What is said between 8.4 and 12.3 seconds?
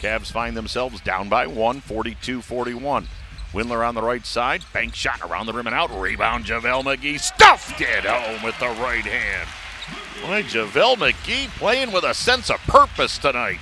with the right hand. Boy, JaVale McGee playing with a